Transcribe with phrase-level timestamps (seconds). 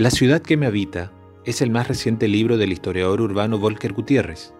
[0.00, 1.12] La ciudad que me habita
[1.44, 4.54] es el más reciente libro del historiador urbano Volker Gutiérrez.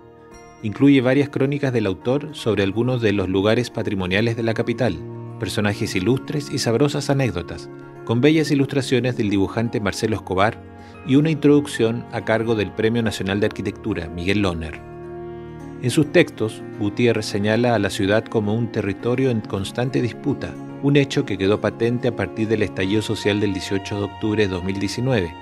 [0.63, 4.99] Incluye varias crónicas del autor sobre algunos de los lugares patrimoniales de la capital,
[5.39, 7.71] personajes ilustres y sabrosas anécdotas,
[8.05, 10.63] con bellas ilustraciones del dibujante Marcelo Escobar
[11.07, 14.79] y una introducción a cargo del Premio Nacional de Arquitectura, Miguel Loner.
[15.81, 20.53] En sus textos, Gutiérrez señala a la ciudad como un territorio en constante disputa,
[20.83, 24.49] un hecho que quedó patente a partir del estallido social del 18 de octubre de
[24.49, 25.35] 2019,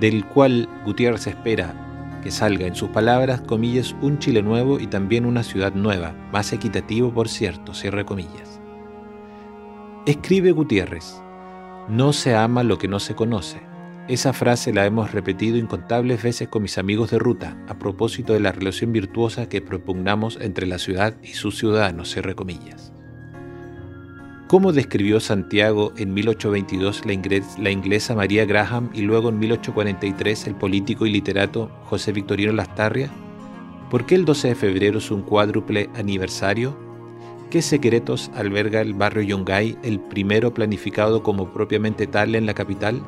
[0.00, 1.84] del cual Gutiérrez espera
[2.22, 6.52] que salga, en sus palabras, comillas, un Chile nuevo y también una ciudad nueva, más
[6.52, 8.60] equitativo, por cierto, cierre comillas.
[10.06, 11.22] Escribe Gutiérrez,
[11.88, 13.60] no se ama lo que no se conoce.
[14.08, 18.40] Esa frase la hemos repetido incontables veces con mis amigos de ruta, a propósito de
[18.40, 22.92] la relación virtuosa que propugnamos entre la ciudad y sus ciudadanos, cierre comillas.
[24.48, 31.04] ¿Cómo describió Santiago en 1822 la, inglesa María Graham y luego en 1843 el político
[31.04, 33.10] y literato José Victorino Lastarria?
[33.90, 36.74] ¿Por qué el 12 de febrero es un cuádruple aniversario?
[37.50, 43.02] ¿Qué secretos alberga el barrio Yungay, el primero planificado como propiamente tal en la capital?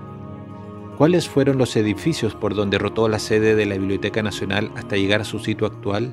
[0.98, 5.22] ¿Cuáles fueron los edificios por donde rotó la sede de la Biblioteca Nacional hasta llegar
[5.22, 6.12] a su sitio actual?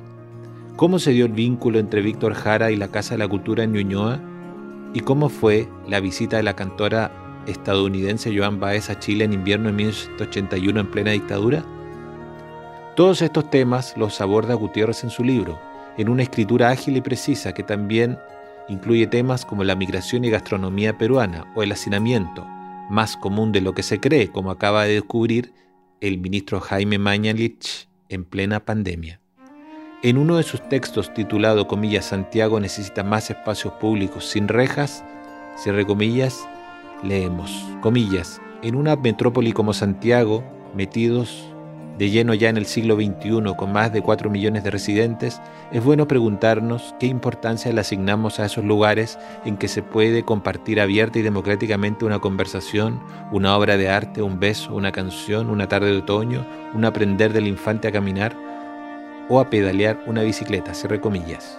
[0.76, 3.72] ¿Cómo se dio el vínculo entre Víctor Jara y la Casa de la Cultura en
[3.72, 4.27] Ñuñoa?
[4.98, 7.12] ¿Y cómo fue la visita de la cantora
[7.46, 11.64] estadounidense Joan Baez a Chile en invierno de 1981 en plena dictadura?
[12.96, 15.56] Todos estos temas los aborda Gutiérrez en su libro,
[15.98, 18.18] en una escritura ágil y precisa que también
[18.68, 22.44] incluye temas como la migración y gastronomía peruana o el hacinamiento,
[22.90, 25.52] más común de lo que se cree, como acaba de descubrir
[26.00, 29.20] el ministro Jaime Mañalich en plena pandemia.
[30.00, 35.04] En uno de sus textos titulado, comillas, Santiago necesita más espacios públicos sin rejas,
[35.56, 36.48] cierre comillas,
[37.02, 41.52] leemos, comillas, en una metrópoli como Santiago, metidos
[41.98, 45.40] de lleno ya en el siglo XXI con más de 4 millones de residentes,
[45.72, 50.80] es bueno preguntarnos qué importancia le asignamos a esos lugares en que se puede compartir
[50.80, 53.02] abierta y democráticamente una conversación,
[53.32, 57.48] una obra de arte, un beso, una canción, una tarde de otoño, un aprender del
[57.48, 58.36] infante a caminar,
[59.28, 61.58] o a pedalear una bicicleta, cierre comillas.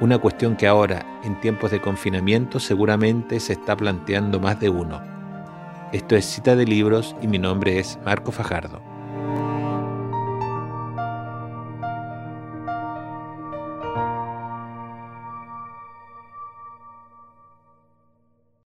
[0.00, 5.02] Una cuestión que ahora, en tiempos de confinamiento, seguramente se está planteando más de uno.
[5.92, 8.97] Esto es Cita de Libros y mi nombre es Marco Fajardo.